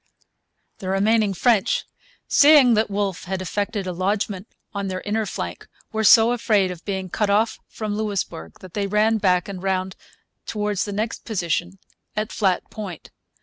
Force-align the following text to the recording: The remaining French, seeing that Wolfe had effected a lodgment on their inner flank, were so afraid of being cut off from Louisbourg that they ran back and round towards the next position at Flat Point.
The 0.79 0.89
remaining 0.89 1.35
French, 1.35 1.85
seeing 2.27 2.73
that 2.73 2.89
Wolfe 2.89 3.25
had 3.25 3.39
effected 3.39 3.85
a 3.85 3.93
lodgment 3.93 4.47
on 4.73 4.87
their 4.87 5.01
inner 5.01 5.27
flank, 5.27 5.67
were 5.91 6.03
so 6.03 6.31
afraid 6.31 6.71
of 6.71 6.83
being 6.85 7.07
cut 7.07 7.29
off 7.29 7.59
from 7.67 7.93
Louisbourg 7.95 8.53
that 8.61 8.73
they 8.73 8.87
ran 8.87 9.19
back 9.19 9.47
and 9.47 9.61
round 9.61 9.95
towards 10.47 10.85
the 10.85 10.91
next 10.91 11.23
position 11.23 11.77
at 12.15 12.31
Flat 12.31 12.63
Point. 12.71 13.11